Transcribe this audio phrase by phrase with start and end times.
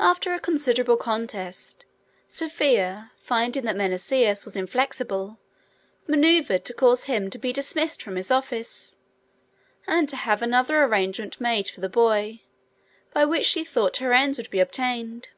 [0.00, 1.84] After a considerable contest,
[2.26, 5.38] Sophia, finding that Menesius was inflexible,
[6.06, 8.96] manoeuvred to cause him to be dismissed from his office,
[9.86, 12.40] and to have another arrangement made for the boy,
[13.12, 15.28] by which she thought her ends would be attained.